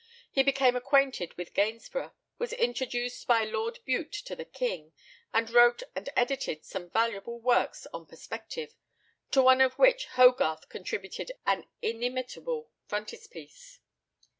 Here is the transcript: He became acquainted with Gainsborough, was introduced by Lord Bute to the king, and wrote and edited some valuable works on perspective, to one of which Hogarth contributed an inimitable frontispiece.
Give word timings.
He 0.31 0.41
became 0.41 0.75
acquainted 0.75 1.35
with 1.37 1.53
Gainsborough, 1.53 2.15
was 2.39 2.53
introduced 2.53 3.27
by 3.27 3.43
Lord 3.43 3.81
Bute 3.85 4.11
to 4.11 4.35
the 4.35 4.45
king, 4.45 4.93
and 5.31 5.47
wrote 5.51 5.83
and 5.95 6.09
edited 6.15 6.65
some 6.65 6.89
valuable 6.89 7.39
works 7.39 7.85
on 7.93 8.07
perspective, 8.07 8.73
to 9.29 9.43
one 9.43 9.61
of 9.61 9.77
which 9.77 10.07
Hogarth 10.07 10.69
contributed 10.69 11.31
an 11.45 11.67
inimitable 11.83 12.71
frontispiece. 12.87 13.77